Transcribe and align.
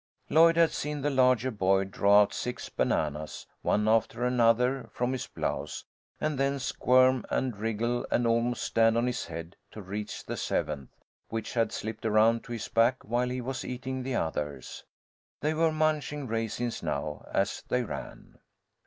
Lloyd 0.31 0.57
had 0.57 0.71
seen 0.71 1.01
the 1.01 1.11
larger 1.11 1.51
boy 1.51 1.83
draw 1.83 2.23
out 2.23 2.33
six 2.33 2.69
bananas, 2.69 3.45
one 3.61 3.87
after 3.87 4.25
another, 4.25 4.89
from 4.91 5.11
his 5.11 5.27
blouse, 5.27 5.83
and 6.19 6.39
then 6.39 6.57
squirm 6.57 7.23
and 7.29 7.55
wriggle 7.55 8.07
and 8.09 8.25
almost 8.25 8.63
stand 8.63 8.97
on 8.97 9.05
his 9.05 9.27
head 9.27 9.55
to 9.69 9.79
reach 9.79 10.25
the 10.25 10.37
seventh, 10.37 10.89
which 11.29 11.53
had 11.53 11.71
slipped 11.71 12.03
around 12.03 12.43
to 12.45 12.51
his 12.51 12.67
back 12.67 13.03
while 13.03 13.29
he 13.29 13.41
was 13.41 13.63
eating 13.63 14.01
the 14.01 14.15
others. 14.15 14.83
They 15.41 15.53
were 15.53 15.71
munching 15.71 16.25
raisins 16.25 16.81
now, 16.81 17.23
as 17.31 17.61
they 17.67 17.83
ran. 17.83 18.39